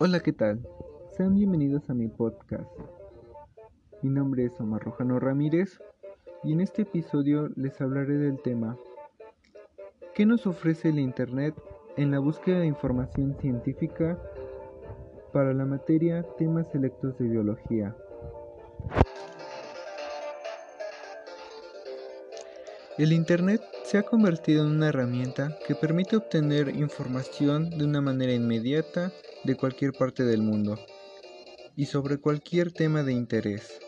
Hola, 0.00 0.18
¿qué 0.18 0.32
tal? 0.32 0.66
Sean 1.16 1.36
bienvenidos 1.36 1.88
a 1.88 1.94
mi 1.94 2.08
podcast. 2.08 2.68
Mi 4.02 4.10
nombre 4.10 4.44
es 4.44 4.60
Omar 4.60 4.82
Rojano 4.82 5.20
Ramírez 5.20 5.78
y 6.42 6.52
en 6.52 6.60
este 6.60 6.82
episodio 6.82 7.48
les 7.54 7.80
hablaré 7.80 8.14
del 8.14 8.42
tema 8.42 8.76
¿Qué 10.12 10.26
nos 10.26 10.48
ofrece 10.48 10.88
el 10.88 10.98
Internet 10.98 11.54
en 11.96 12.10
la 12.10 12.18
búsqueda 12.18 12.58
de 12.58 12.66
información 12.66 13.36
científica 13.40 14.18
para 15.32 15.54
la 15.54 15.64
materia 15.64 16.26
temas 16.38 16.68
selectos 16.72 17.16
de 17.18 17.28
biología? 17.28 17.96
El 22.98 23.12
Internet 23.12 23.62
se 23.84 23.98
ha 23.98 24.02
convertido 24.02 24.64
en 24.64 24.72
una 24.72 24.88
herramienta 24.88 25.56
que 25.68 25.76
permite 25.76 26.16
obtener 26.16 26.74
información 26.74 27.70
de 27.70 27.84
una 27.84 28.00
manera 28.00 28.32
inmediata 28.32 29.12
de 29.44 29.56
cualquier 29.56 29.92
parte 29.92 30.24
del 30.24 30.42
mundo 30.42 30.78
y 31.76 31.86
sobre 31.86 32.18
cualquier 32.18 32.72
tema 32.72 33.02
de 33.02 33.12
interés, 33.12 33.78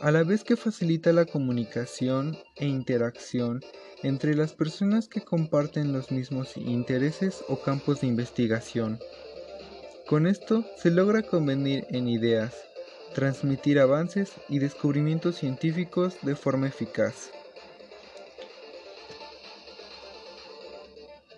a 0.00 0.10
la 0.10 0.22
vez 0.22 0.44
que 0.44 0.56
facilita 0.56 1.12
la 1.12 1.24
comunicación 1.24 2.36
e 2.56 2.66
interacción 2.66 3.60
entre 4.02 4.34
las 4.34 4.52
personas 4.52 5.08
que 5.08 5.20
comparten 5.20 5.92
los 5.92 6.10
mismos 6.10 6.56
intereses 6.56 7.44
o 7.48 7.60
campos 7.60 8.00
de 8.00 8.06
investigación. 8.06 8.98
Con 10.06 10.26
esto 10.26 10.64
se 10.76 10.90
logra 10.90 11.22
convenir 11.22 11.86
en 11.90 12.08
ideas, 12.08 12.54
transmitir 13.14 13.78
avances 13.78 14.32
y 14.48 14.58
descubrimientos 14.58 15.36
científicos 15.36 16.16
de 16.22 16.36
forma 16.36 16.68
eficaz. 16.68 17.30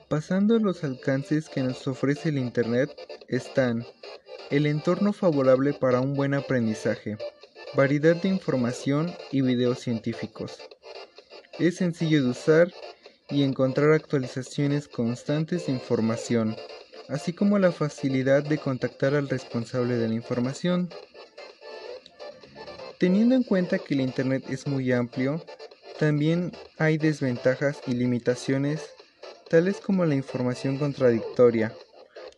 Pasando 0.08 0.56
a 0.56 0.60
los 0.60 0.84
alcances 0.84 1.48
que 1.48 1.62
nos 1.62 1.86
ofrece 1.86 2.30
el 2.30 2.38
Internet 2.38 2.90
están 3.30 3.86
el 4.50 4.66
entorno 4.66 5.12
favorable 5.12 5.72
para 5.72 6.00
un 6.00 6.14
buen 6.14 6.34
aprendizaje, 6.34 7.16
variedad 7.74 8.16
de 8.16 8.28
información 8.28 9.14
y 9.30 9.42
videos 9.42 9.78
científicos. 9.78 10.58
Es 11.58 11.76
sencillo 11.76 12.22
de 12.24 12.30
usar 12.30 12.72
y 13.28 13.44
encontrar 13.44 13.92
actualizaciones 13.92 14.88
constantes 14.88 15.66
de 15.66 15.72
información, 15.72 16.56
así 17.08 17.32
como 17.32 17.58
la 17.60 17.70
facilidad 17.70 18.42
de 18.42 18.58
contactar 18.58 19.14
al 19.14 19.28
responsable 19.28 19.96
de 19.96 20.08
la 20.08 20.14
información. 20.14 20.90
Teniendo 22.98 23.36
en 23.36 23.44
cuenta 23.44 23.78
que 23.78 23.94
el 23.94 24.00
Internet 24.00 24.44
es 24.48 24.66
muy 24.66 24.90
amplio, 24.90 25.44
también 26.00 26.50
hay 26.78 26.98
desventajas 26.98 27.80
y 27.86 27.92
limitaciones 27.92 28.90
tales 29.48 29.80
como 29.80 30.04
la 30.04 30.14
información 30.14 30.76
contradictoria, 30.78 31.72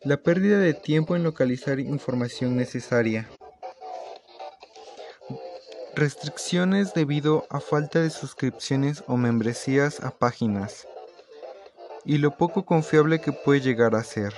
la 0.05 0.17
pérdida 0.17 0.59
de 0.59 0.75
tiempo 0.75 1.15
en 1.15 1.23
localizar 1.23 1.79
información 1.79 2.57
necesaria, 2.57 3.29
restricciones 5.95 6.93
debido 6.93 7.47
a 7.51 7.61
falta 7.61 8.01
de 8.01 8.11
suscripciones 8.11 9.05
o 9.07 9.17
membresías 9.17 10.01
a 10.01 10.11
páginas, 10.11 10.89
y 12.05 12.19
lo 12.19 12.37
poco 12.37 12.65
confiable 12.65 13.21
que 13.21 13.31
puede 13.31 13.61
llegar 13.61 13.95
a 13.95 14.03
ser. 14.03 14.35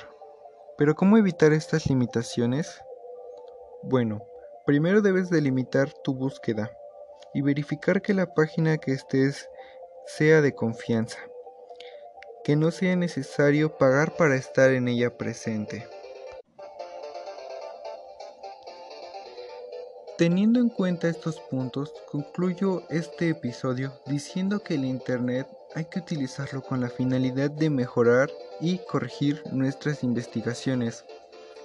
Pero 0.76 0.94
¿cómo 0.94 1.16
evitar 1.16 1.54
estas 1.54 1.86
limitaciones? 1.86 2.82
Bueno, 3.82 4.22
primero 4.66 5.00
debes 5.00 5.30
delimitar 5.30 5.90
tu 6.02 6.14
búsqueda 6.14 6.70
y 7.32 7.40
verificar 7.40 8.02
que 8.02 8.12
la 8.12 8.34
página 8.34 8.76
que 8.76 8.92
estés 8.92 9.48
sea 10.06 10.42
de 10.42 10.54
confianza 10.54 11.18
que 12.44 12.56
no 12.56 12.70
sea 12.70 12.94
necesario 12.94 13.78
pagar 13.78 14.16
para 14.16 14.36
estar 14.36 14.70
en 14.70 14.86
ella 14.88 15.16
presente. 15.16 15.88
Teniendo 20.18 20.60
en 20.60 20.68
cuenta 20.68 21.08
estos 21.08 21.40
puntos, 21.40 21.92
concluyo 22.08 22.84
este 22.88 23.30
episodio 23.30 23.92
diciendo 24.06 24.62
que 24.62 24.74
el 24.74 24.84
Internet 24.84 25.48
hay 25.74 25.86
que 25.86 25.98
utilizarlo 25.98 26.62
con 26.62 26.80
la 26.80 26.88
finalidad 26.88 27.50
de 27.50 27.68
mejorar 27.68 28.30
y 28.60 28.78
corregir 28.78 29.42
nuestras 29.50 30.04
investigaciones 30.04 31.04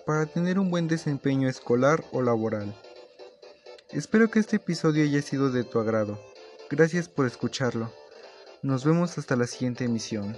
para 0.06 0.26
tener 0.26 0.58
un 0.58 0.72
buen 0.72 0.88
desempeño 0.88 1.48
escolar 1.48 2.04
o 2.12 2.24
laboral. 2.24 2.74
Espero 3.92 4.32
que 4.32 4.40
este 4.40 4.56
episodio 4.56 5.04
haya 5.04 5.22
sido 5.22 5.52
de 5.52 5.64
tu 5.64 5.80
agrado. 5.80 6.20
Gracias 6.72 7.08
por 7.08 7.28
escucharlo. 7.28 7.92
Nos 8.64 8.84
vemos 8.84 9.18
hasta 9.18 9.36
la 9.36 9.46
siguiente 9.46 9.84
emisión. 9.84 10.36